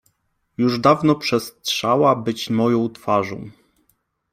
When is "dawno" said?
0.79-1.15